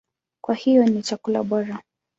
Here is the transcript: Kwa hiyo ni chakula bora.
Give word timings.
Kwa 0.43 0.55
hiyo 0.55 0.85
ni 0.85 1.01
chakula 1.03 1.43
bora. 1.43 1.79